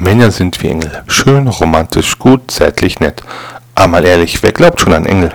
Männer 0.00 0.30
sind 0.30 0.62
wie 0.62 0.68
Engel. 0.68 1.02
Schön, 1.08 1.48
romantisch, 1.48 2.20
gut, 2.20 2.52
zärtlich, 2.52 3.00
nett. 3.00 3.22
Aber 3.74 3.88
mal 3.88 4.04
ehrlich, 4.04 4.40
wer 4.42 4.52
glaubt 4.52 4.80
schon 4.80 4.92
an 4.92 5.06
Engel? 5.06 5.32